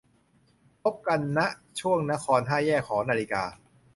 [0.81, 1.39] พบกัน ณ
[1.79, 3.43] ข่วงนคร ห้าแยกหอนาฬิกา